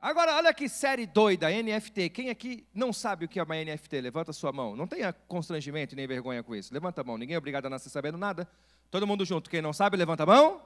[0.00, 2.10] Agora, olha que série doida, NFT.
[2.10, 4.00] Quem aqui não sabe o que é uma NFT?
[4.00, 4.76] Levanta sua mão.
[4.76, 6.72] Não tenha constrangimento nem vergonha com isso.
[6.72, 7.18] Levanta a mão.
[7.18, 8.48] Ninguém é obrigado a nascer sabendo nada.
[8.92, 9.50] Todo mundo junto.
[9.50, 10.62] Quem não sabe, levanta a mão.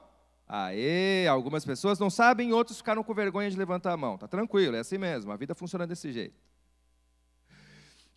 [0.47, 4.17] Aê, algumas pessoas não sabem, outros ficaram com vergonha de levantar a mão.
[4.19, 5.31] Tá tranquilo, é assim mesmo.
[5.31, 6.35] A vida funciona desse jeito.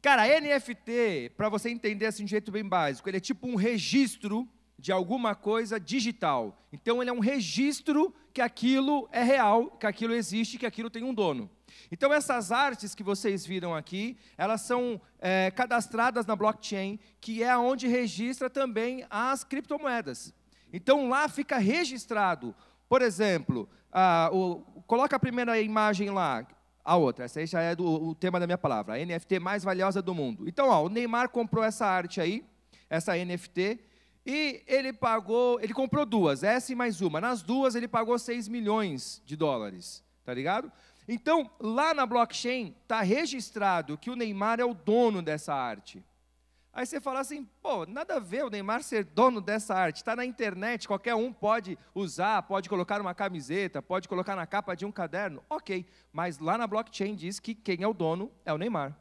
[0.02, 3.56] Cara, NFT, para você entender assim de um jeito bem básico, ele é tipo um
[3.56, 4.46] registro
[4.78, 6.62] de alguma coisa digital.
[6.72, 11.02] Então ele é um registro que aquilo é real, que aquilo existe, que aquilo tem
[11.02, 11.50] um dono.
[11.90, 17.56] Então essas artes que vocês viram aqui, elas são é, cadastradas na blockchain, que é
[17.56, 20.34] onde registra também as criptomoedas.
[20.72, 22.54] Então lá fica registrado,
[22.88, 26.46] por exemplo, a, o, coloca a primeira imagem lá,
[26.84, 29.64] a outra, essa aí já é do, o tema da minha palavra, a NFT mais
[29.64, 30.48] valiosa do mundo.
[30.48, 32.44] Então, ó, o Neymar comprou essa arte aí,
[32.88, 33.80] essa NFT,
[34.26, 37.20] e ele pagou, ele comprou duas, essa e mais uma.
[37.20, 40.70] Nas duas ele pagou 6 milhões de dólares, tá ligado?
[41.06, 46.04] Então, lá na blockchain está registrado que o Neymar é o dono dessa arte.
[46.72, 49.98] Aí você fala assim, pô, nada a ver o Neymar ser dono dessa arte.
[49.98, 54.74] Está na internet, qualquer um pode usar, pode colocar uma camiseta, pode colocar na capa
[54.74, 55.40] de um caderno.
[55.48, 58.94] Ok, mas lá na blockchain diz que quem é o dono é o Neymar.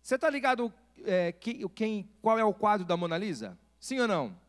[0.00, 0.72] Você está ligado
[1.04, 3.58] é, que, quem, qual é o quadro da Mona Lisa?
[3.80, 4.41] Sim ou não?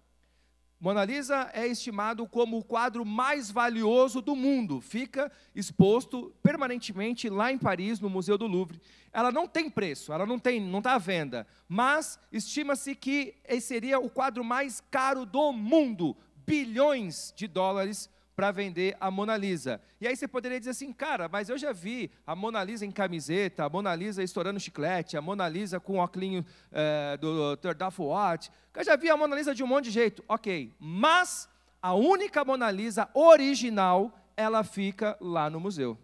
[0.84, 4.82] Mona Lisa é estimado como o quadro mais valioso do mundo.
[4.82, 8.82] Fica exposto permanentemente lá em Paris, no Museu do Louvre.
[9.14, 13.98] Ela não tem preço, ela não tem, não está à venda, mas estima-se que seria
[13.98, 19.82] o quadro mais caro do mundo, bilhões de dólares para vender a Mona Lisa.
[20.02, 22.92] E aí você poderia dizer assim, cara, mas eu já vi a Mona Lisa em
[22.92, 28.02] camiseta, a Mona Lisa estourando chiclete, a Mona Lisa com o óculos é, do Dr.
[28.02, 28.52] Watch.
[28.76, 30.24] Eu já vi a Mona Lisa de um monte de jeito.
[30.28, 31.48] Ok, mas
[31.82, 35.98] a única Mona Lisa original, ela fica lá no museu.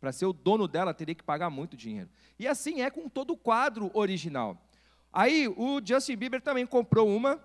[0.00, 2.08] Para ser o dono dela, teria que pagar muito dinheiro.
[2.38, 4.56] E assim é com todo o quadro original.
[5.12, 7.38] Aí o Justin Bieber também comprou uma,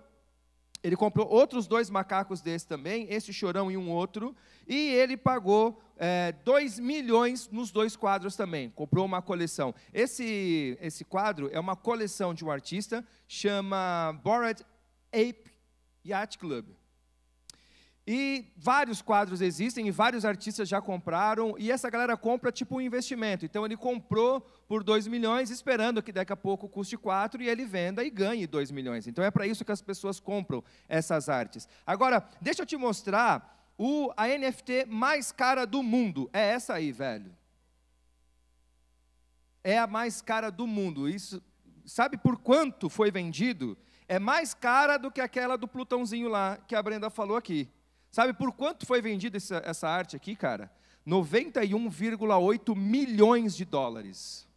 [0.86, 4.36] ele comprou outros dois macacos desses também, esse chorão e um outro,
[4.68, 5.82] e ele pagou
[6.44, 8.70] 2 é, milhões nos dois quadros também.
[8.70, 9.74] Comprou uma coleção.
[9.92, 14.64] Esse, esse quadro é uma coleção de um artista, chama Bored
[15.12, 15.50] Ape
[16.06, 16.66] Yacht Club.
[18.08, 22.80] E vários quadros existem e vários artistas já compraram, e essa galera compra tipo um
[22.80, 23.44] investimento.
[23.44, 27.64] Então ele comprou por 2 milhões, esperando que daqui a pouco custe 4 e ele
[27.64, 29.08] venda e ganhe 2 milhões.
[29.08, 31.68] Então é para isso que as pessoas compram essas artes.
[31.84, 36.30] Agora, deixa eu te mostrar o, a NFT mais cara do mundo.
[36.32, 37.34] É essa aí, velho.
[39.64, 41.08] É a mais cara do mundo.
[41.08, 41.42] Isso,
[41.84, 43.76] sabe por quanto foi vendido?
[44.08, 47.68] É mais cara do que aquela do Plutãozinho lá que a Brenda falou aqui.
[48.16, 50.72] Sabe por quanto foi vendida essa, essa arte aqui, cara?
[51.06, 54.48] 91,8 milhões de dólares.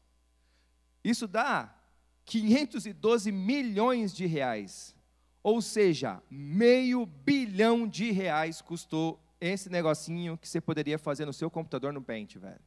[1.04, 1.76] Isso dá
[2.24, 4.96] 512 milhões de reais.
[5.44, 11.52] Ou seja, meio bilhão de reais custou esse negocinho que você poderia fazer no seu
[11.52, 12.62] computador no Paint, velho.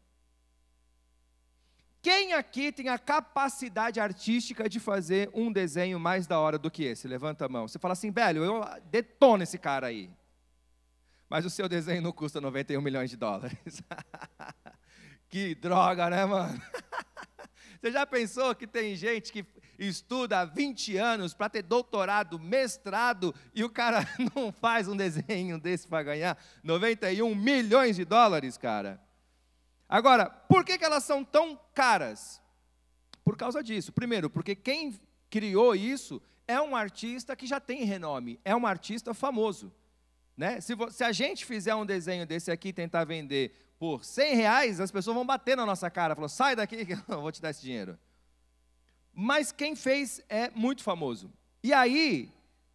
[2.02, 6.84] Quem aqui tem a capacidade artística de fazer um desenho mais da hora do que
[6.84, 7.08] esse?
[7.08, 7.66] Levanta a mão.
[7.66, 10.10] Você fala assim, velho, eu detono esse cara aí
[11.32, 13.56] mas o seu desenho não custa 91 milhões de dólares.
[15.30, 16.60] que droga, né, mano?
[17.80, 19.42] Você já pensou que tem gente que
[19.78, 24.06] estuda há 20 anos para ter doutorado, mestrado, e o cara
[24.36, 29.00] não faz um desenho desse para ganhar 91 milhões de dólares, cara?
[29.88, 32.42] Agora, por que, que elas são tão caras?
[33.24, 33.90] Por causa disso.
[33.90, 35.00] Primeiro, porque quem
[35.30, 39.72] criou isso é um artista que já tem renome, é um artista famoso.
[40.42, 40.60] Né?
[40.60, 44.80] Se, se, a gente fizer um desenho desse aqui e tentar vender por 100 reais,
[44.80, 47.40] as pessoas vão bater na nossa cara, falou, sai daqui que eu não vou te
[47.40, 47.96] dar esse dinheiro.
[49.14, 51.32] Mas quem fez é muito famoso.
[51.62, 52.28] E aí,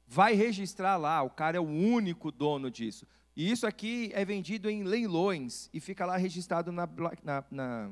[0.08, 3.06] vai registrar lá, o cara é o único dono disso.
[3.36, 6.88] E isso aqui é vendido em leilões e fica lá registrado na,
[7.22, 7.92] na, na,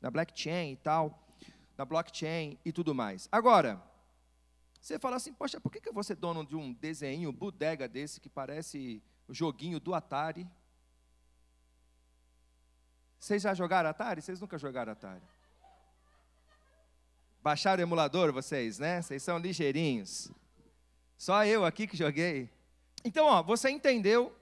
[0.00, 1.20] na blockchain e tal,
[1.76, 3.28] na blockchain e tudo mais.
[3.32, 3.82] Agora,
[4.80, 7.88] você fala assim, poxa, por que, que eu vou ser dono de um desenho bodega
[7.88, 10.48] desse que parece o joguinho do Atari?
[13.18, 14.22] Vocês já jogaram Atari?
[14.22, 15.22] Vocês nunca jogaram Atari?
[17.42, 19.02] Baixaram o emulador vocês, né?
[19.02, 20.30] Vocês são ligeirinhos.
[21.16, 22.50] Só eu aqui que joguei.
[23.04, 24.34] Então, ó, você entendeu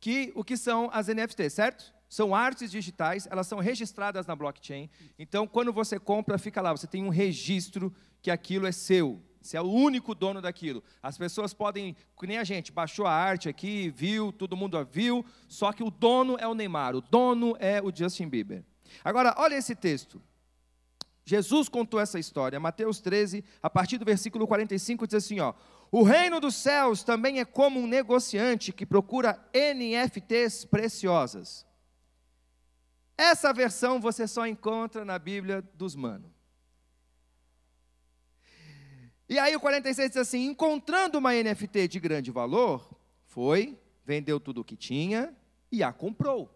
[0.00, 1.92] que o que são as NFTs, certo?
[2.08, 4.90] São artes digitais, elas são registradas na blockchain.
[5.18, 9.22] Então, quando você compra, fica lá, você tem um registro que aquilo é seu.
[9.42, 10.82] Você é o único dono daquilo.
[11.02, 14.82] As pessoas podem, que nem a gente, baixou a arte aqui, viu, todo mundo a
[14.82, 18.64] viu, só que o dono é o Neymar, o dono é o Justin Bieber.
[19.04, 20.22] Agora, olha esse texto.
[21.24, 25.54] Jesus contou essa história, Mateus 13, a partir do versículo 45, diz assim: ó,
[25.90, 31.64] O reino dos céus também é como um negociante que procura NFTs preciosas.
[33.16, 36.31] Essa versão você só encontra na Bíblia dos Mano.
[39.32, 42.86] E aí o 46 diz assim: encontrando uma NFT de grande valor,
[43.24, 45.34] foi, vendeu tudo o que tinha
[45.70, 46.54] e a comprou.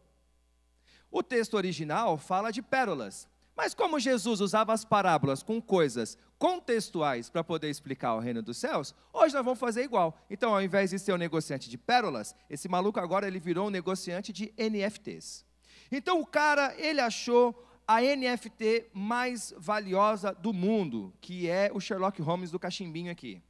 [1.11, 3.27] O texto original fala de pérolas,
[3.57, 8.59] mas como Jesus usava as parábolas com coisas contextuais para poder explicar o reino dos
[8.59, 10.15] céus, hoje nós vamos fazer igual.
[10.29, 13.71] Então, ao invés de ser um negociante de pérolas, esse maluco agora ele virou um
[13.71, 15.47] negociante de NFTs.
[15.91, 22.21] Então, o cara, ele achou a NFT mais valiosa do mundo, que é o Sherlock
[22.21, 23.41] Holmes do cachimbinho aqui.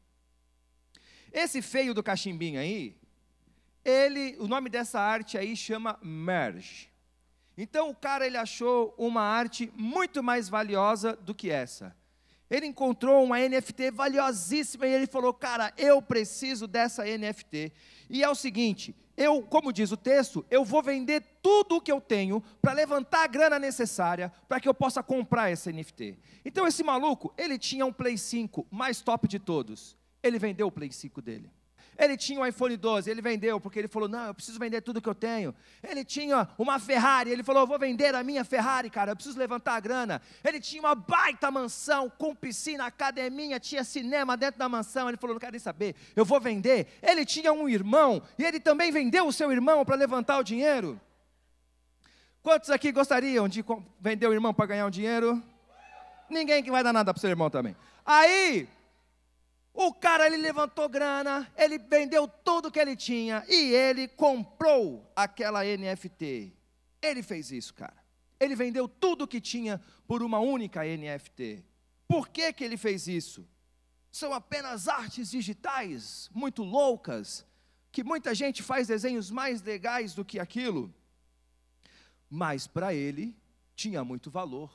[1.33, 2.97] Esse feio do cachimbinho aí,
[3.85, 6.91] ele, o nome dessa arte aí chama Merge.
[7.57, 11.97] Então o cara ele achou uma arte muito mais valiosa do que essa.
[12.51, 17.73] Ele encontrou uma NFT valiosíssima e ele falou: "Cara, eu preciso dessa NFT".
[18.11, 21.91] E é o seguinte, eu, como diz o texto, eu vou vender tudo o que
[21.91, 26.19] eu tenho para levantar a grana necessária para que eu possa comprar essa NFT.
[26.45, 29.97] Então esse maluco, ele tinha um Play 5 mais top de todos.
[30.23, 31.51] Ele vendeu o Play 5 dele.
[31.99, 35.01] Ele tinha um iPhone 12, ele vendeu, porque ele falou: Não, eu preciso vender tudo
[35.01, 35.55] que eu tenho.
[35.83, 39.75] Ele tinha uma Ferrari, ele falou: vou vender a minha Ferrari, cara, eu preciso levantar
[39.75, 40.21] a grana.
[40.45, 45.09] Ele tinha uma baita mansão com piscina, academia, tinha cinema dentro da mansão.
[45.09, 46.87] Ele falou: Não quero nem saber, eu vou vender.
[47.03, 51.01] Ele tinha um irmão e ele também vendeu o seu irmão para levantar o dinheiro.
[52.43, 53.65] Quantos aqui gostariam de
[54.01, 55.43] vender o irmão para ganhar um dinheiro?
[56.31, 57.75] Ninguém que vai dar nada para o seu irmão também.
[58.05, 58.69] Aí,
[59.79, 65.63] o cara ele levantou grana, ele vendeu tudo que ele tinha e ele comprou aquela
[65.63, 66.57] NFT.
[67.03, 67.95] Ele fez isso, cara.
[68.41, 71.63] Ele vendeu tudo que tinha por uma única NFT.
[72.09, 73.47] Por que, que ele fez isso?
[74.11, 77.47] São apenas artes digitais muito loucas,
[77.93, 80.93] que muita gente faz desenhos mais legais do que aquilo.
[82.31, 83.37] Mas para ele
[83.75, 84.73] tinha muito valor.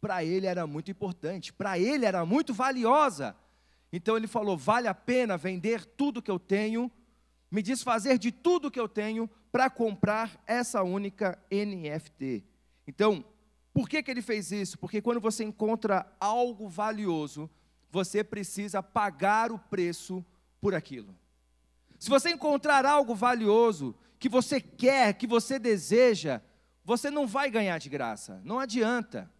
[0.00, 3.36] Para ele era muito importante, para ele era muito valiosa
[3.92, 6.90] então ele falou: vale a pena vender tudo que eu tenho,
[7.50, 12.44] me desfazer de tudo que eu tenho para comprar essa única NFT.
[12.86, 13.24] Então,
[13.72, 14.78] por que, que ele fez isso?
[14.78, 17.48] Porque quando você encontra algo valioso,
[17.90, 20.24] você precisa pagar o preço
[20.60, 21.14] por aquilo.
[21.98, 26.40] Se você encontrar algo valioso que você quer, que você deseja,
[26.84, 29.30] você não vai ganhar de graça, não adianta.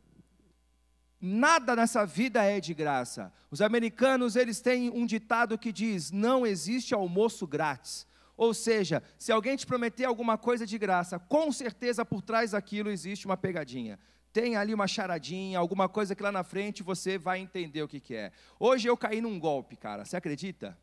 [1.20, 3.32] Nada nessa vida é de graça.
[3.50, 8.06] Os americanos, eles têm um ditado que diz: "Não existe almoço grátis".
[8.36, 12.90] Ou seja, se alguém te prometer alguma coisa de graça, com certeza por trás daquilo
[12.90, 13.98] existe uma pegadinha.
[14.30, 17.98] Tem ali uma charadinha, alguma coisa que lá na frente você vai entender o que,
[17.98, 18.30] que é.
[18.60, 20.04] Hoje eu caí num golpe, cara.
[20.04, 20.76] Você acredita?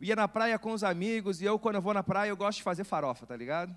[0.00, 2.58] Ia na praia com os amigos e eu, quando eu vou na praia, eu gosto
[2.58, 3.76] de fazer farofa, tá ligado?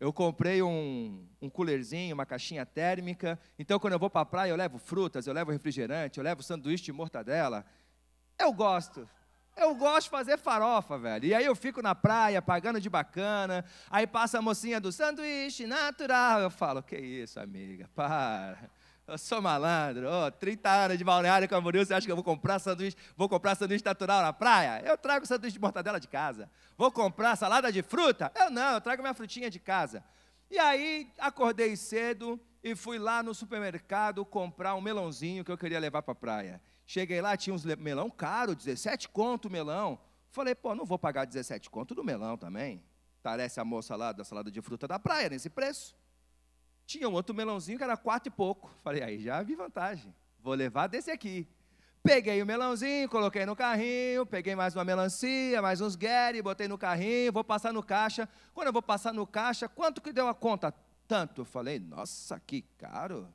[0.00, 3.38] Eu comprei um, um coolerzinho, uma caixinha térmica.
[3.58, 6.42] Então, quando eu vou para a praia, eu levo frutas, eu levo refrigerante, eu levo
[6.42, 7.64] sanduíche de mortadela.
[8.38, 9.08] Eu gosto.
[9.56, 11.26] Eu gosto de fazer farofa, velho.
[11.26, 13.64] E aí eu fico na praia, pagando de bacana.
[13.88, 16.40] Aí passa a mocinha do sanduíche natural.
[16.40, 18.58] Eu falo, que isso, amiga, para.
[19.06, 22.58] Eu sou malandro, oh, 30 anos de balneário Camboriú, você acha que eu vou comprar
[22.58, 24.82] sanduíche, vou comprar sanduíche natural na praia?
[24.82, 26.50] Eu trago sanduíche de mortadela de casa.
[26.74, 28.32] Vou comprar salada de fruta?
[28.34, 30.02] Eu não, eu trago minha frutinha de casa.
[30.50, 35.78] E aí, acordei cedo e fui lá no supermercado comprar um melãozinho que eu queria
[35.78, 36.62] levar para a praia.
[36.86, 39.98] Cheguei lá, tinha uns melão caro, 17 conto o melão.
[40.30, 42.82] Falei, pô, não vou pagar 17 conto do melão também.
[43.22, 45.94] Parece a moça lá da salada de fruta da praia, nesse preço.
[46.86, 48.70] Tinha um outro melãozinho que era quatro e pouco.
[48.82, 50.14] Falei, aí já vi vantagem.
[50.40, 51.48] Vou levar desse aqui.
[52.02, 56.76] Peguei o melãozinho, coloquei no carrinho, peguei mais uma melancia, mais uns Gary, botei no
[56.76, 58.28] carrinho, vou passar no caixa.
[58.52, 60.74] Quando eu vou passar no caixa, quanto que deu a conta?
[61.08, 61.46] Tanto.
[61.46, 63.26] Falei, nossa, que caro.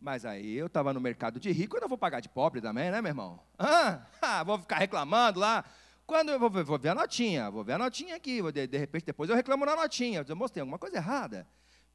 [0.00, 2.90] Mas aí eu estava no mercado de rico, eu não vou pagar de pobre também,
[2.90, 3.40] né, meu irmão?
[4.22, 5.64] Ah, vou ficar reclamando lá.
[6.06, 9.06] Quando eu vou, vou, ver a notinha, vou ver a notinha aqui, de, de repente
[9.06, 10.24] depois eu reclamo na notinha.
[10.26, 11.46] Eu mostrei alguma coisa errada.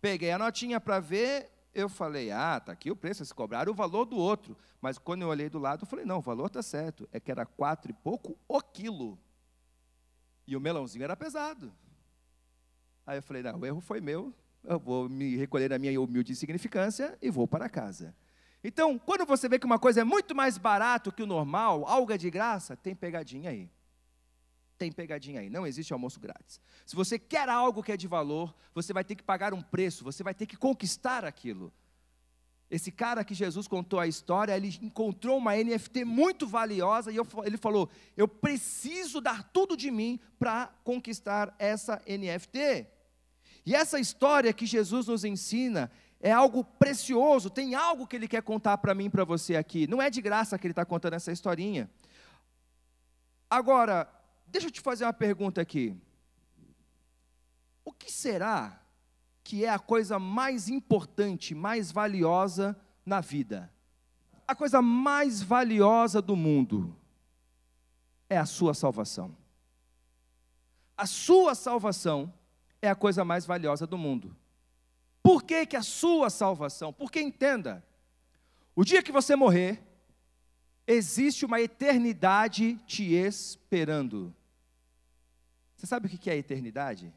[0.06, 3.76] Peguei a notinha para ver, eu falei, ah, tá aqui o preço, eles cobraram o
[3.76, 4.56] valor do outro.
[4.80, 7.10] Mas quando eu olhei do lado, eu falei, não, o valor está certo.
[7.12, 9.18] É que era quatro e pouco o quilo.
[10.46, 11.74] E o melãozinho era pesado.
[13.04, 14.32] Aí eu falei, não, o erro foi meu,
[14.64, 18.16] eu vou me recolher na minha humilde insignificância e vou para casa.
[18.64, 22.14] Então, quando você vê que uma coisa é muito mais barato que o normal, algo
[22.14, 23.72] é de graça, tem pegadinha aí.
[24.78, 26.60] Tem pegadinha aí, não existe almoço grátis.
[26.86, 30.04] Se você quer algo que é de valor, você vai ter que pagar um preço,
[30.04, 31.72] você vai ter que conquistar aquilo.
[32.70, 37.28] Esse cara que Jesus contou a história, ele encontrou uma NFT muito valiosa e eu,
[37.44, 42.88] ele falou: Eu preciso dar tudo de mim para conquistar essa NFT.
[43.66, 48.42] E essa história que Jesus nos ensina é algo precioso, tem algo que ele quer
[48.42, 49.88] contar para mim e para você aqui.
[49.88, 51.90] Não é de graça que ele está contando essa historinha.
[53.50, 54.08] Agora,
[54.56, 55.94] deixa eu te fazer uma pergunta aqui.
[57.84, 58.82] O que será
[59.44, 63.72] que é a coisa mais importante, mais valiosa na vida.
[64.48, 66.96] A coisa mais valiosa do mundo
[68.30, 69.36] é a sua salvação.
[70.98, 72.34] A sua salvação
[72.82, 74.36] é a coisa mais valiosa do mundo.
[75.22, 76.94] Por que, que a sua salvação?
[76.94, 77.86] Porque entenda,
[78.74, 79.84] o dia que você morrer,
[80.88, 84.34] existe uma eternidade te esperando.
[85.86, 87.14] Você sabe o que é a eternidade?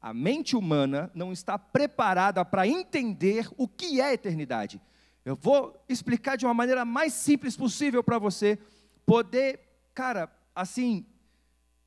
[0.00, 4.82] A mente humana não está preparada para entender o que é eternidade.
[5.24, 8.58] Eu vou explicar de uma maneira mais simples possível para você
[9.06, 9.60] poder,
[9.94, 11.06] cara, assim,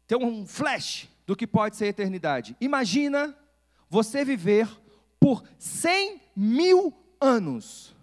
[0.08, 2.56] ter um flash do que pode ser eternidade.
[2.62, 3.38] Imagina
[3.90, 4.70] você viver
[5.20, 7.94] por 100 mil anos.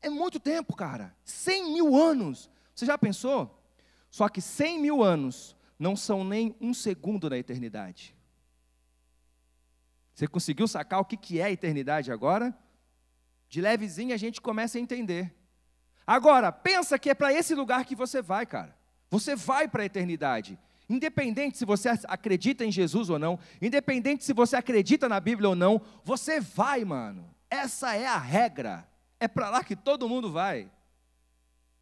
[0.00, 1.14] É muito tempo, cara.
[1.22, 2.48] 100 mil anos.
[2.74, 3.57] Você já pensou?
[4.18, 8.16] Só que 100 mil anos não são nem um segundo na eternidade.
[10.12, 12.52] Você conseguiu sacar o que é a eternidade agora?
[13.48, 15.32] De levezinho a gente começa a entender.
[16.04, 18.76] Agora, pensa que é para esse lugar que você vai, cara.
[19.08, 20.58] Você vai para a eternidade.
[20.88, 25.54] Independente se você acredita em Jesus ou não, independente se você acredita na Bíblia ou
[25.54, 27.32] não, você vai, mano.
[27.48, 28.84] Essa é a regra.
[29.20, 30.68] É para lá que todo mundo vai.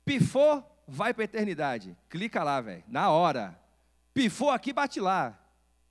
[0.04, 1.96] Pifou, vai para a eternidade.
[2.08, 2.84] Clica lá, velho.
[2.86, 3.58] Na hora.
[4.14, 5.38] Pifou aqui, bate lá.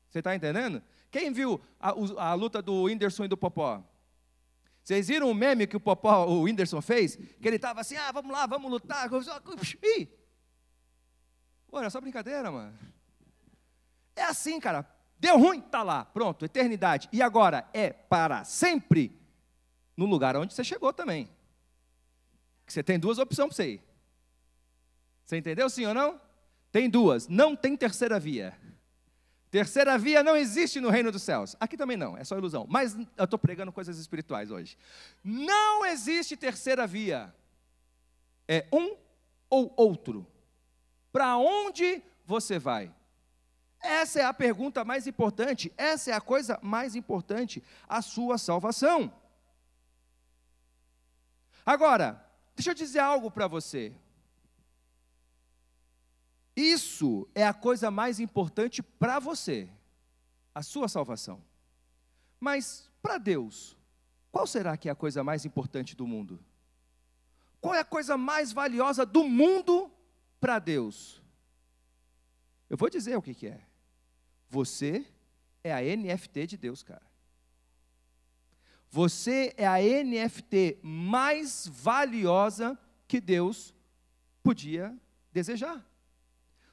[0.10, 0.82] Você está entendendo?
[1.12, 1.90] Quem viu a,
[2.30, 3.84] a, luta do Whindersson e do Popó?
[4.84, 7.16] Vocês viram o meme que o Popó, o Whindersson fez?
[7.16, 9.10] Que ele estava assim, ah, vamos lá, vamos lutar.
[9.84, 10.08] Ih!
[11.68, 12.78] Pô, era só brincadeira, mano.
[14.16, 14.88] É assim, cara.
[15.20, 16.06] Deu ruim, tá lá.
[16.06, 17.10] Pronto, eternidade.
[17.12, 19.18] E agora é para sempre
[19.96, 21.30] no lugar onde você chegou também.
[22.66, 23.95] Que você tem duas opções para você ir.
[25.26, 26.22] Você entendeu sim ou não?
[26.72, 28.56] Tem duas, não tem terceira via.
[29.50, 31.56] Terceira via não existe no reino dos céus.
[31.60, 32.66] Aqui também não, é só ilusão.
[32.70, 34.78] Mas eu estou pregando coisas espirituais hoje.
[35.24, 37.34] Não existe terceira via.
[38.48, 38.96] É um
[39.50, 40.28] ou outro.
[41.12, 42.94] Para onde você vai?
[43.80, 49.14] Essa é a pergunta mais importante, essa é a coisa mais importante, a sua salvação.
[51.66, 52.22] Agora,
[52.56, 53.94] deixa eu dizer algo para você.
[56.56, 59.70] Isso é a coisa mais importante para você,
[60.54, 61.44] a sua salvação.
[62.40, 63.78] Mas para Deus,
[64.32, 66.40] qual será que é a coisa mais importante do mundo?
[67.60, 69.92] Qual é a coisa mais valiosa do mundo
[70.40, 71.22] para Deus?
[72.70, 73.62] Eu vou dizer o que, que é.
[74.50, 75.06] Você
[75.64, 77.06] é a NFT de Deus, cara.
[78.90, 83.74] Você é a NFT mais valiosa que Deus
[84.42, 84.98] podia
[85.34, 85.86] desejar.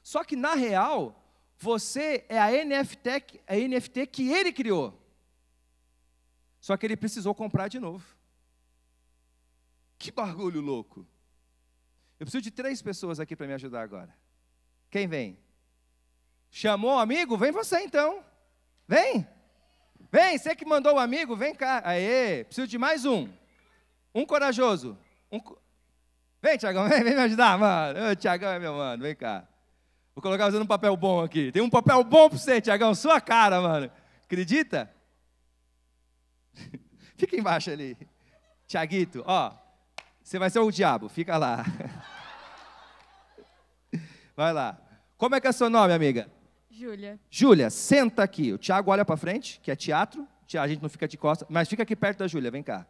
[0.03, 1.23] Só que na real,
[1.57, 5.01] você é a NFT, a NFT que ele criou.
[6.59, 8.05] Só que ele precisou comprar de novo.
[9.97, 11.07] Que bagulho louco.
[12.19, 14.13] Eu preciso de três pessoas aqui para me ajudar agora.
[14.91, 15.39] Quem vem?
[16.51, 17.37] Chamou o amigo?
[17.37, 18.23] Vem você então.
[18.87, 19.27] Vem.
[20.11, 21.81] Vem, você que mandou o amigo, vem cá.
[21.83, 23.27] Aê, preciso de mais um.
[24.13, 24.97] Um corajoso.
[25.31, 25.39] Um...
[26.41, 28.15] Vem, Tiagão, vem, vem me ajudar, mano.
[28.15, 29.47] Tiagão é meu mano, vem cá.
[30.15, 31.51] Vou colocar você num papel bom aqui.
[31.51, 32.93] Tem um papel bom para você, Tiagão.
[32.93, 33.91] Sua cara, mano.
[34.23, 34.93] Acredita?
[37.17, 37.97] Fica embaixo ali.
[38.67, 39.53] Tiaguito, ó.
[40.23, 41.09] Você vai ser o diabo.
[41.09, 41.65] Fica lá.
[44.35, 44.79] Vai lá.
[45.17, 46.27] Como é que é seu nome, amiga?
[46.69, 47.19] Júlia.
[47.29, 48.51] Júlia, senta aqui.
[48.51, 50.27] O Tiago olha para frente, que é teatro.
[50.57, 52.85] A gente não fica de costas, mas fica aqui perto da Júlia, vem cá.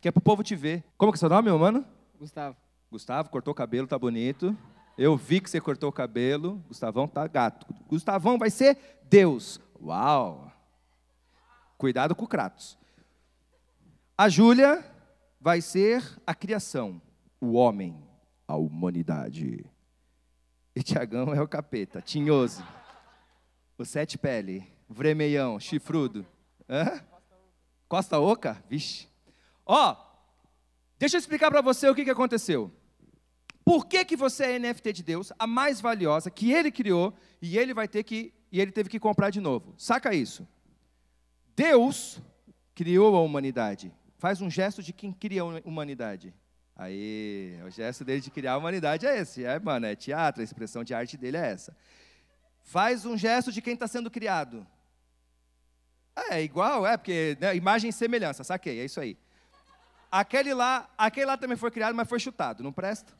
[0.00, 0.84] Que é pro povo te ver.
[0.96, 1.84] Como que é seu nome, meu mano?
[2.18, 2.56] Gustavo.
[2.90, 4.56] Gustavo, cortou o cabelo, tá bonito.
[4.98, 6.56] Eu vi que você cortou o cabelo.
[6.66, 7.72] Gustavão tá gato.
[7.86, 9.60] Gustavão vai ser Deus.
[9.80, 10.52] Uau!
[11.78, 12.76] Cuidado com o Kratos.
[14.16, 14.84] A Júlia
[15.40, 17.00] vai ser a criação,
[17.40, 17.96] o homem,
[18.48, 19.64] a humanidade.
[20.74, 22.64] E Tiagão é o capeta, tinhoso.
[23.78, 26.26] O sete pele, vremeião, chifrudo.
[26.68, 27.00] Hã?
[27.88, 28.60] Costa oca?
[28.68, 29.08] Vixe.
[29.64, 29.96] Ó,
[30.98, 32.72] deixa eu explicar para você o que, que aconteceu.
[33.68, 37.58] Por que, que você é NFT de Deus, a mais valiosa, que Ele criou, e
[37.58, 39.74] Ele vai ter que, e Ele teve que comprar de novo.
[39.76, 40.48] Saca isso.
[41.54, 42.18] Deus
[42.74, 43.92] criou a humanidade.
[44.16, 46.34] Faz um gesto de quem cria a humanidade.
[46.74, 49.44] Aí, o gesto dele de criar a humanidade é esse.
[49.44, 51.76] É, mano, é teatro, a expressão de arte dele é essa.
[52.62, 54.66] Faz um gesto de quem está sendo criado.
[56.30, 59.18] É, igual, é, porque né, imagem e semelhança, saquei, é isso aí.
[60.10, 63.18] Aquele lá, aquele lá também foi criado, mas foi chutado, não presta?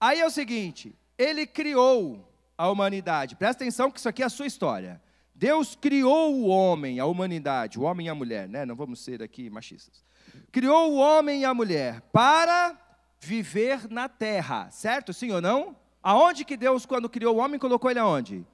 [0.00, 3.36] Aí é o seguinte, ele criou a humanidade.
[3.36, 5.00] Presta atenção que isso aqui é a sua história.
[5.34, 8.64] Deus criou o homem, a humanidade, o homem e a mulher, né?
[8.64, 10.02] Não vamos ser aqui machistas.
[10.50, 12.76] Criou o homem e a mulher para
[13.20, 15.12] viver na terra, certo?
[15.12, 15.76] Sim ou não?
[16.02, 18.46] Aonde que Deus, quando criou o homem, colocou ele aonde?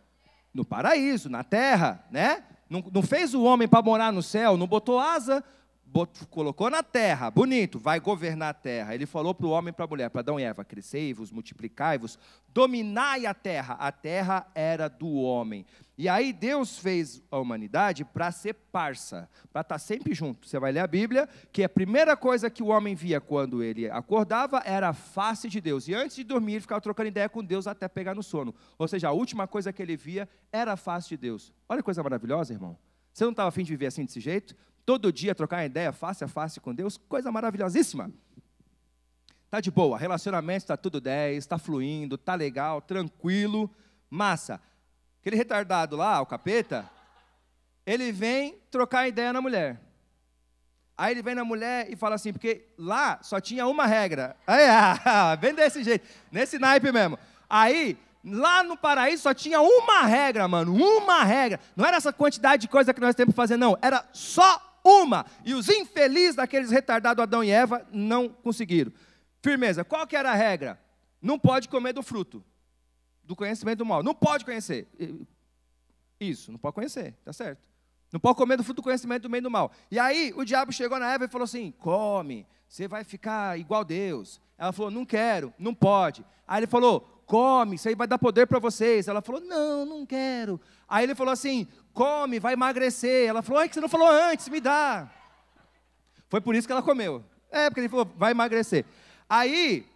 [0.52, 2.44] No paraíso, na terra, né?
[2.68, 5.44] Não, não fez o homem para morar no céu, não botou asa,
[5.92, 8.94] botou, colocou na terra, bonito, vai governar a terra.
[8.94, 12.18] Ele falou para o homem e para a mulher, para Adão e Eva, crescei-vos, multiplicai-vos,
[12.48, 13.74] dominai a terra.
[13.74, 15.66] A terra era do homem.
[15.98, 20.48] E aí Deus fez a humanidade para ser parça, para estar tá sempre junto.
[20.48, 23.88] Você vai ler a Bíblia, que a primeira coisa que o homem via quando ele
[23.90, 25.88] acordava era a face de Deus.
[25.88, 28.54] E antes de dormir, ele ficava trocando ideia com Deus até pegar no sono.
[28.78, 31.52] Ou seja, a última coisa que ele via era a face de Deus.
[31.68, 32.78] Olha que coisa maravilhosa, irmão.
[33.12, 34.56] Você não estava afim de viver assim desse jeito?
[34.84, 36.96] Todo dia trocar ideia face a face com Deus?
[36.96, 38.10] Coisa maravilhosíssima.
[39.52, 43.70] Tá de boa, relacionamento está tudo 10, está fluindo, tá legal, tranquilo,
[44.08, 44.58] massa.
[45.20, 46.90] Aquele retardado lá, o capeta,
[47.84, 49.78] ele vem trocar ideia na mulher.
[50.96, 54.36] Aí ele vem na mulher e fala assim, porque lá só tinha uma regra.
[54.46, 54.64] Aí,
[55.04, 57.18] ah, bem desse jeito, nesse naipe mesmo.
[57.48, 61.60] Aí, lá no paraíso só tinha uma regra, mano, uma regra.
[61.76, 63.76] Não era essa quantidade de coisa que nós temos que fazer, não.
[63.82, 65.26] Era só uma.
[65.44, 68.92] E os infelizes daqueles retardados Adão e Eva não conseguiram.
[69.42, 69.84] Firmeza.
[69.84, 70.80] Qual que era a regra?
[71.20, 72.44] Não pode comer do fruto
[73.24, 74.02] do conhecimento do mal.
[74.02, 74.88] Não pode conhecer.
[76.20, 77.68] Isso, não pode conhecer, tá certo?
[78.12, 79.72] Não pode comer do fruto do conhecimento do bem e do mal.
[79.90, 83.84] E aí o diabo chegou na Eva e falou assim: come, você vai ficar igual
[83.84, 84.40] Deus.
[84.58, 86.24] Ela falou: não quero, não pode.
[86.46, 89.08] Aí ele falou: come, isso aí vai dar poder para vocês.
[89.08, 90.60] Ela falou: não, não quero.
[90.86, 93.26] Aí ele falou assim: come, vai emagrecer.
[93.26, 95.10] Ela falou: é que você não falou antes, me dá.
[96.28, 97.24] Foi por isso que ela comeu.
[97.50, 98.84] É, porque ele falou: vai emagrecer.
[99.26, 99.86] Aí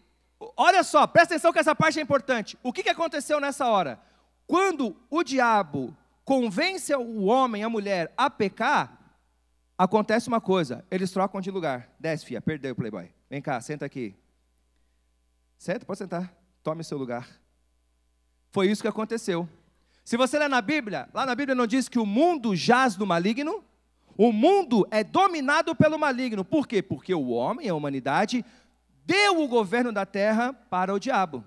[0.55, 2.59] Olha só, presta atenção que essa parte é importante.
[2.63, 3.99] O que, que aconteceu nessa hora?
[4.47, 5.97] Quando o diabo
[6.27, 8.99] convence o homem, a mulher, a pecar,
[9.79, 11.89] acontece uma coisa: eles trocam de lugar.
[11.99, 13.11] Desce, filha, perdeu o playboy.
[13.31, 14.15] Vem cá, senta aqui.
[15.57, 16.46] Senta, pode sentar.
[16.67, 17.29] Tome seu lugar.
[18.51, 19.49] Foi isso que aconteceu.
[20.05, 23.07] Se você ler na Bíblia, lá na Bíblia não diz que o mundo jaz no
[23.07, 23.65] maligno?
[24.17, 26.45] O mundo é dominado pelo maligno.
[26.45, 26.83] Por quê?
[26.83, 28.45] Porque o homem, a humanidade,
[29.05, 31.45] deu o governo da terra para o diabo.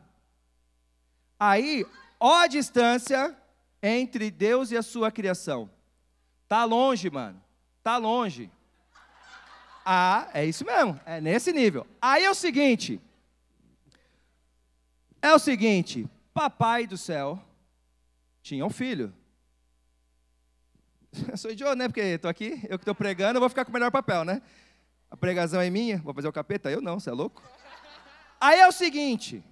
[1.37, 1.85] Aí,
[2.17, 3.35] ó a distância
[3.83, 5.69] entre Deus e a sua criação.
[6.47, 7.43] Tá longe, mano.
[7.83, 8.49] Tá longe.
[9.85, 10.97] Ah, é isso mesmo.
[11.05, 11.85] É nesse nível.
[12.01, 13.01] Aí é o seguinte.
[15.21, 17.41] É o seguinte, papai do céu
[18.41, 19.13] tinha um filho.
[21.29, 21.87] Eu sou idiota, né?
[21.87, 24.41] Porque estou aqui, eu que estou pregando, eu vou ficar com o melhor papel, né?
[25.09, 26.69] A pregação é minha, vou fazer o capeta?
[26.69, 27.41] Eu não, você é louco?
[28.39, 29.43] Aí é o seguinte: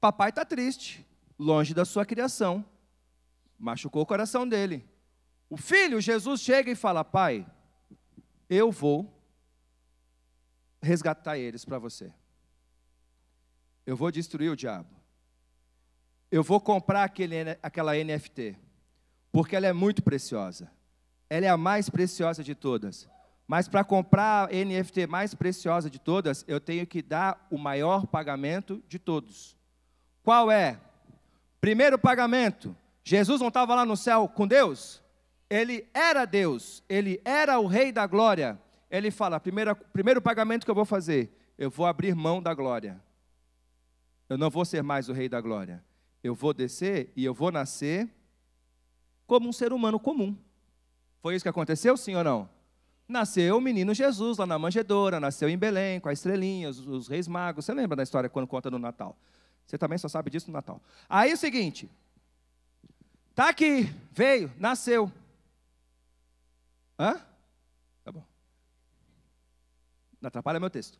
[0.00, 1.04] papai está triste,
[1.38, 2.64] longe da sua criação,
[3.58, 4.88] machucou o coração dele.
[5.48, 7.44] O filho, Jesus, chega e fala: Pai,
[8.48, 9.12] eu vou
[10.80, 12.12] resgatar eles para você.
[13.90, 14.88] Eu vou destruir o diabo.
[16.30, 18.56] Eu vou comprar aquele, aquela NFT,
[19.32, 20.70] porque ela é muito preciosa.
[21.28, 23.08] Ela é a mais preciosa de todas.
[23.48, 28.06] Mas para comprar a NFT mais preciosa de todas, eu tenho que dar o maior
[28.06, 29.56] pagamento de todos.
[30.22, 30.78] Qual é?
[31.60, 32.76] Primeiro pagamento.
[33.02, 35.02] Jesus não estava lá no céu com Deus?
[35.50, 38.56] Ele era Deus, ele era o Rei da glória.
[38.88, 43.09] Ele fala: primeiro, primeiro pagamento que eu vou fazer, eu vou abrir mão da glória.
[44.30, 45.84] Eu não vou ser mais o Rei da glória.
[46.24, 48.08] Eu vou descer e eu vou nascer
[49.26, 50.34] como um ser humano comum.
[51.20, 52.48] Foi isso que aconteceu, sim ou não?
[53.10, 57.08] nasceu o menino Jesus lá na manjedoura, nasceu em Belém, com a estrelinha, os, os,
[57.08, 57.64] reis magos.
[57.64, 59.16] Você lembra da história quando conta no Natal?
[59.66, 60.80] Você também só sabe disso no Natal.
[61.08, 61.90] Aí é o seguinte,
[63.34, 65.12] tá aqui, veio, nasceu.
[66.98, 67.20] Hã?
[68.04, 68.24] Tá bom.
[70.20, 70.98] Não atrapalha meu texto.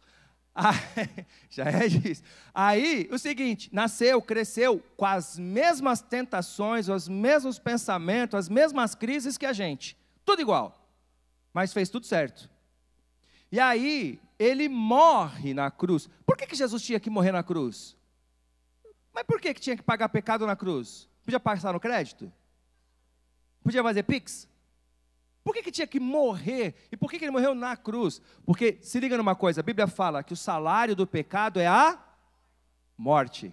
[1.49, 2.23] Já é isso.
[2.55, 9.38] Aí, o seguinte, nasceu, cresceu com as mesmas tentações, os mesmos pensamentos, as mesmas crises
[9.38, 9.96] que a gente.
[10.25, 10.81] Tudo igual
[11.53, 12.49] mas fez tudo certo.
[13.51, 16.09] E aí, ele morre na cruz.
[16.25, 17.96] Por que, que Jesus tinha que morrer na cruz?
[19.12, 21.09] Mas por que, que tinha que pagar pecado na cruz?
[21.25, 22.33] Podia passar no crédito?
[23.62, 24.49] Podia fazer pix?
[25.42, 26.74] Por que, que tinha que morrer?
[26.92, 28.20] E por que, que ele morreu na cruz?
[28.44, 31.98] Porque, se liga numa coisa, a Bíblia fala que o salário do pecado é a
[32.96, 33.53] morte.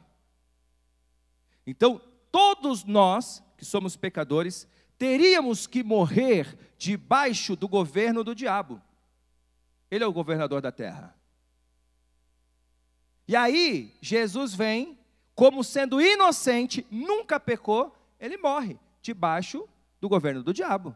[1.65, 8.81] Então, todos nós que somos pecadores, teríamos que morrer debaixo do governo do diabo.
[9.89, 11.15] Ele é o governador da terra.
[13.27, 14.97] E aí, Jesus vem,
[15.33, 19.67] como sendo inocente, nunca pecou, ele morre debaixo
[19.99, 20.95] do governo do diabo.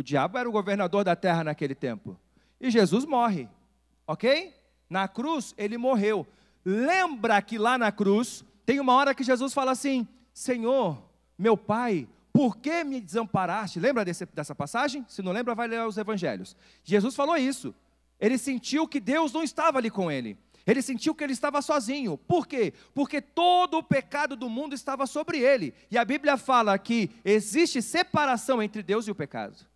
[0.00, 2.18] O diabo era o governador da terra naquele tempo.
[2.58, 3.46] E Jesus morre,
[4.06, 4.54] ok?
[4.88, 6.26] Na cruz, ele morreu.
[6.64, 11.02] Lembra que lá na cruz, tem uma hora que Jesus fala assim: Senhor,
[11.36, 13.78] meu pai, por que me desamparaste?
[13.78, 15.04] Lembra desse, dessa passagem?
[15.06, 16.56] Se não lembra, vai ler os evangelhos.
[16.82, 17.74] Jesus falou isso.
[18.18, 20.38] Ele sentiu que Deus não estava ali com ele.
[20.66, 22.16] Ele sentiu que ele estava sozinho.
[22.16, 22.72] Por quê?
[22.94, 25.74] Porque todo o pecado do mundo estava sobre ele.
[25.90, 29.68] E a Bíblia fala que existe separação entre Deus e o pecado.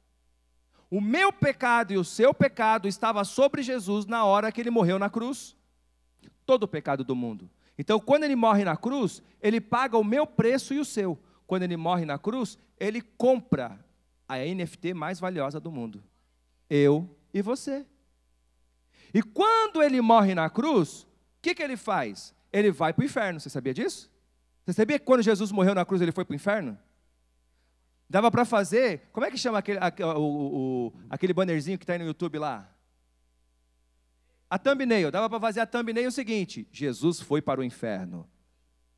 [0.95, 4.97] O meu pecado e o seu pecado estava sobre Jesus na hora que ele morreu
[4.97, 5.57] na cruz.
[6.47, 7.51] Todo o pecado do mundo.
[7.77, 11.19] Então, quando ele morre na cruz, ele paga o meu preço e o seu.
[11.49, 13.85] Quando ele morre na cruz, ele compra
[14.29, 16.01] a NFT mais valiosa do mundo.
[16.71, 17.85] Eu e você.
[19.13, 21.09] E quando ele morre na cruz, o
[21.43, 22.33] que, que ele faz?
[22.53, 23.41] Ele vai para o inferno.
[23.41, 24.09] Você sabia disso?
[24.65, 26.79] Você sabia que quando Jesus morreu na cruz, ele foi para o inferno?
[28.09, 29.09] Dava para fazer.
[29.12, 32.69] Como é que chama aquele, o, o, aquele bannerzinho que está aí no YouTube lá?
[34.49, 35.11] A thumbnail.
[35.11, 38.29] Dava para fazer a thumbnail o seguinte: Jesus foi para o inferno.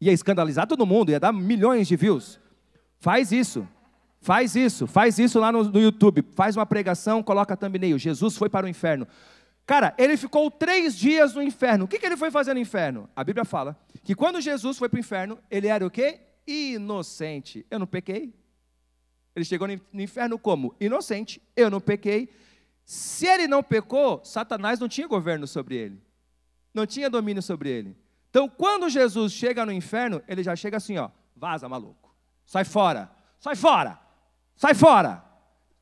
[0.00, 2.38] Ia escandalizar todo mundo, ia dar milhões de views.
[2.98, 3.66] Faz isso.
[4.20, 6.24] Faz isso, faz isso lá no, no YouTube.
[6.34, 7.98] Faz uma pregação, coloca a thumbnail.
[7.98, 9.06] Jesus foi para o inferno.
[9.64, 11.84] Cara, ele ficou três dias no inferno.
[11.84, 13.08] O que, que ele foi fazer no inferno?
[13.14, 16.20] A Bíblia fala que quando Jesus foi para o inferno, ele era o quê?
[16.46, 17.66] Inocente.
[17.70, 18.32] Eu não pequei.
[19.36, 20.74] Ele chegou no inferno como?
[20.80, 21.42] Inocente.
[21.54, 22.34] Eu não pequei.
[22.86, 26.02] Se ele não pecou, Satanás não tinha governo sobre ele.
[26.72, 27.94] Não tinha domínio sobre ele.
[28.30, 32.16] Então, quando Jesus chega no inferno, ele já chega assim, ó, vaza, maluco.
[32.46, 33.10] Sai fora.
[33.38, 34.00] Sai fora.
[34.56, 35.22] Sai fora.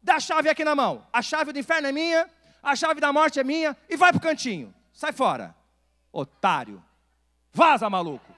[0.02, 1.06] Dá a chave aqui na mão.
[1.12, 2.28] A chave do inferno é minha,
[2.60, 4.74] a chave da morte é minha e vai para o cantinho.
[4.92, 5.54] Sai fora,
[6.12, 6.82] otário.
[7.52, 8.34] Vaza, maluco.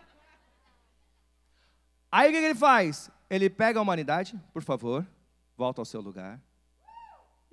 [2.13, 3.11] Aí o que ele faz?
[3.29, 5.07] Ele pega a humanidade, por favor,
[5.57, 6.41] volta ao seu lugar,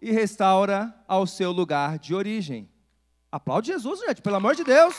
[0.01, 2.69] e restaura ao seu lugar de origem.
[3.31, 4.95] Aplaude Jesus, gente, pelo amor de Deus.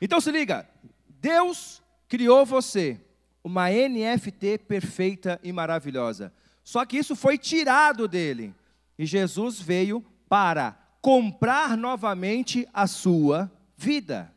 [0.00, 0.68] Então se liga,
[1.08, 3.00] Deus criou você,
[3.42, 6.32] uma NFT perfeita e maravilhosa.
[6.62, 8.54] Só que isso foi tirado dele.
[8.98, 14.32] E Jesus veio para comprar novamente a sua vida.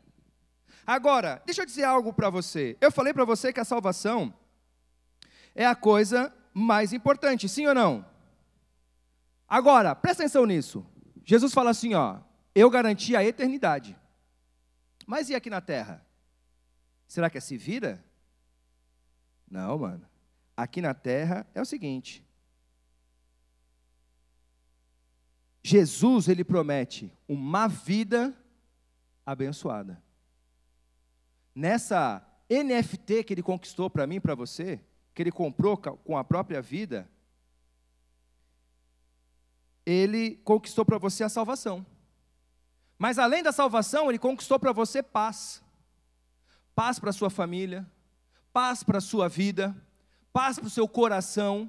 [0.86, 2.76] Agora, deixa eu dizer algo para você.
[2.80, 4.34] Eu falei para você que a salvação
[5.58, 8.06] é a coisa mais importante, sim ou não?
[9.48, 10.86] Agora, presta atenção nisso.
[11.24, 12.20] Jesus fala assim, ó,
[12.54, 13.98] eu garanti a eternidade.
[15.04, 16.06] Mas e aqui na terra?
[17.08, 18.04] Será que é se vira?
[19.50, 20.06] Não, mano.
[20.56, 22.24] Aqui na terra é o seguinte:
[25.60, 28.32] Jesus, ele promete uma vida
[29.26, 30.00] abençoada.
[31.52, 34.80] Nessa NFT que ele conquistou para mim e para você,
[35.18, 37.10] que ele comprou com a própria vida,
[39.84, 41.84] ele conquistou para você a salvação.
[42.96, 45.60] Mas além da salvação, ele conquistou para você paz.
[46.72, 47.84] Paz para sua família,
[48.52, 49.76] paz para sua vida,
[50.32, 51.68] paz para o seu coração,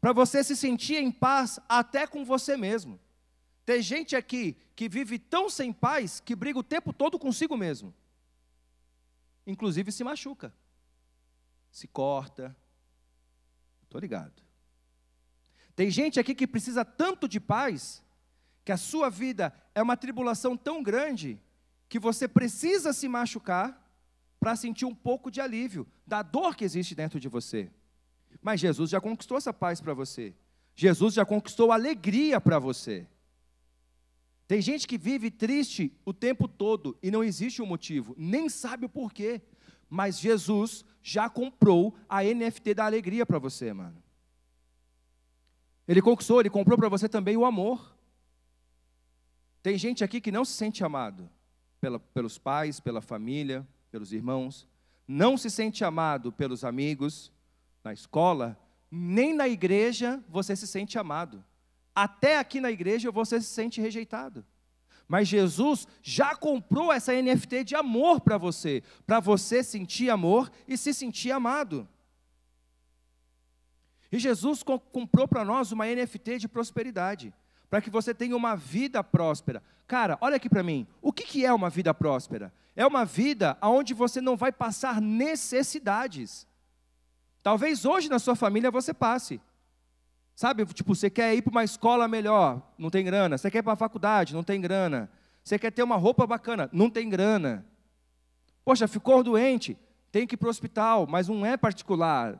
[0.00, 2.98] para você se sentir em paz até com você mesmo.
[3.64, 7.94] Tem gente aqui que vive tão sem paz que briga o tempo todo consigo mesmo.
[9.46, 10.52] Inclusive se machuca,
[11.70, 12.56] se corta.
[13.88, 14.42] Estou ligado.
[15.74, 18.04] Tem gente aqui que precisa tanto de paz
[18.64, 21.40] que a sua vida é uma tribulação tão grande
[21.88, 23.82] que você precisa se machucar
[24.38, 27.70] para sentir um pouco de alívio da dor que existe dentro de você.
[28.42, 30.34] Mas Jesus já conquistou essa paz para você.
[30.76, 33.06] Jesus já conquistou alegria para você.
[34.46, 38.84] Tem gente que vive triste o tempo todo e não existe um motivo, nem sabe
[38.84, 39.40] o porquê.
[39.88, 44.02] Mas Jesus já comprou a NFT da alegria para você, mano.
[45.86, 47.96] Ele conquistou, ele comprou para você também o amor.
[49.62, 51.30] Tem gente aqui que não se sente amado
[51.80, 54.68] pela, pelos pais, pela família, pelos irmãos,
[55.06, 57.32] não se sente amado pelos amigos,
[57.82, 58.58] na escola,
[58.90, 61.42] nem na igreja você se sente amado.
[61.94, 64.44] Até aqui na igreja você se sente rejeitado.
[65.08, 70.76] Mas Jesus já comprou essa NFT de amor para você, para você sentir amor e
[70.76, 71.88] se sentir amado.
[74.12, 77.32] E Jesus comprou para nós uma NFT de prosperidade,
[77.70, 79.62] para que você tenha uma vida próspera.
[79.86, 80.86] Cara, olha aqui para mim.
[81.00, 82.52] O que, que é uma vida próspera?
[82.76, 86.46] É uma vida onde você não vai passar necessidades.
[87.42, 89.40] Talvez hoje na sua família você passe.
[90.38, 93.36] Sabe, tipo, você quer ir para uma escola melhor, não tem grana.
[93.36, 95.10] Você quer ir para a faculdade, não tem grana.
[95.42, 97.66] Você quer ter uma roupa bacana, não tem grana.
[98.64, 99.76] Poxa, ficou doente,
[100.12, 102.38] tem que ir para o hospital, mas não é particular.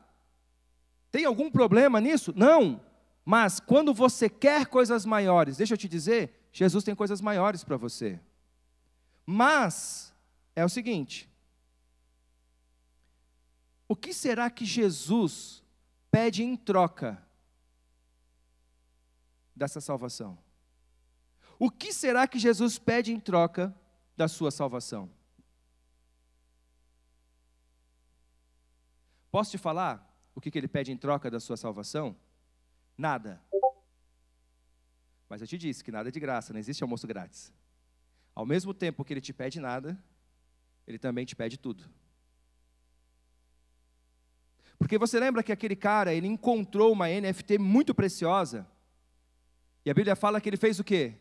[1.11, 2.31] Tem algum problema nisso?
[2.33, 2.79] Não.
[3.25, 7.75] Mas quando você quer coisas maiores, deixa eu te dizer, Jesus tem coisas maiores para
[7.75, 8.17] você.
[9.25, 10.15] Mas
[10.55, 11.29] é o seguinte:
[13.89, 15.61] o que será que Jesus
[16.09, 17.27] pede em troca
[19.59, 20.39] dessa salvação?
[21.59, 23.75] O que será que Jesus pede em troca
[24.15, 25.11] da sua salvação?
[29.29, 32.15] Posso te falar o que ele pede em troca da sua salvação?
[32.97, 33.41] Nada.
[35.27, 37.53] Mas eu te disse que nada é de graça, não existe almoço grátis.
[38.33, 40.01] Ao mesmo tempo que ele te pede nada,
[40.87, 41.87] ele também te pede tudo.
[44.79, 48.65] Porque você lembra que aquele cara, ele encontrou uma NFT muito preciosa,
[49.85, 51.15] e a Bíblia fala que ele fez o quê?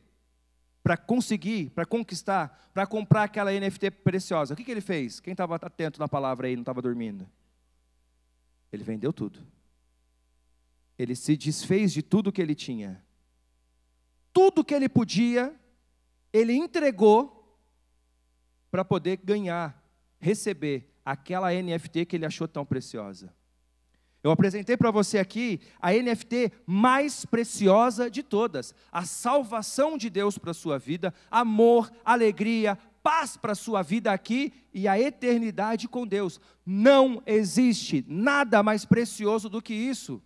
[0.82, 4.54] Para conseguir, para conquistar, para comprar aquela NFT preciosa.
[4.54, 5.20] O que, que ele fez?
[5.20, 7.28] Quem estava atento na palavra aí, não estava dormindo?
[8.72, 9.40] Ele vendeu tudo.
[10.98, 13.02] Ele se desfez de tudo que ele tinha.
[14.32, 15.54] Tudo que ele podia,
[16.32, 17.58] ele entregou
[18.70, 19.82] para poder ganhar,
[20.20, 23.32] receber aquela NFT que ele achou tão preciosa.
[24.22, 30.36] Eu apresentei para você aqui a NFT mais preciosa de todas, a salvação de Deus
[30.36, 35.88] para a sua vida, amor, alegria, paz para a sua vida aqui e a eternidade
[35.88, 36.40] com Deus.
[36.66, 40.20] Não existe nada mais precioso do que isso.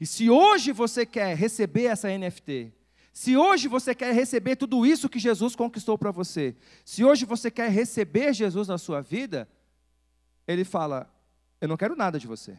[0.00, 2.72] E se hoje você quer receber essa NFT,
[3.12, 7.50] se hoje você quer receber tudo isso que Jesus conquistou para você, se hoje você
[7.50, 9.48] quer receber Jesus na sua vida,
[10.46, 11.12] ele fala:
[11.60, 12.58] eu não quero nada de você.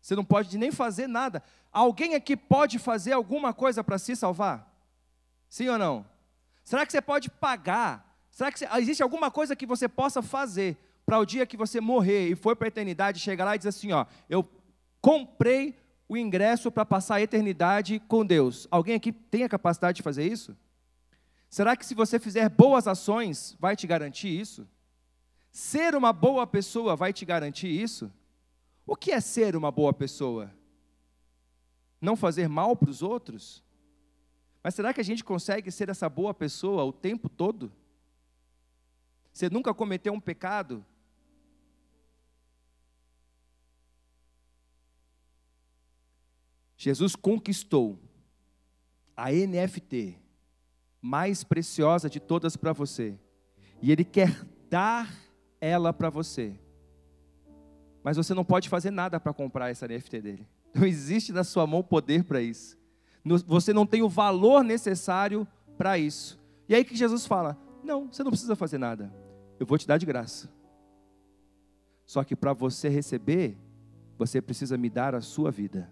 [0.00, 1.42] Você não pode nem fazer nada.
[1.72, 4.70] Alguém aqui pode fazer alguma coisa para se salvar?
[5.48, 6.06] Sim ou não?
[6.62, 8.18] Será que você pode pagar?
[8.30, 10.76] Será que existe alguma coisa que você possa fazer
[11.06, 13.68] para o dia que você morrer e for para a eternidade, chegar lá e dizer
[13.70, 14.48] assim: ó, eu
[15.00, 15.76] comprei
[16.08, 18.66] o ingresso para passar a eternidade com Deus?
[18.70, 20.56] Alguém aqui tem a capacidade de fazer isso?
[21.48, 24.66] Será que se você fizer boas ações, vai te garantir isso?
[25.54, 28.12] Ser uma boa pessoa vai te garantir isso?
[28.84, 30.52] O que é ser uma boa pessoa?
[32.00, 33.62] Não fazer mal para os outros?
[34.64, 37.72] Mas será que a gente consegue ser essa boa pessoa o tempo todo?
[39.32, 40.84] Você nunca cometeu um pecado?
[46.76, 47.96] Jesus conquistou
[49.16, 50.18] a NFT
[51.00, 53.16] mais preciosa de todas para você.
[53.80, 55.23] E Ele quer dar
[55.64, 56.54] ela para você.
[58.02, 60.48] Mas você não pode fazer nada para comprar essa NFT dele.
[60.74, 62.76] Não existe na sua mão poder para isso.
[63.46, 65.46] Você não tem o valor necessário
[65.78, 66.36] para isso.
[66.68, 69.14] E aí que Jesus fala: Não, você não precisa fazer nada.
[69.58, 70.52] Eu vou te dar de graça.
[72.04, 73.56] Só que para você receber,
[74.18, 75.88] você precisa me dar a sua vida.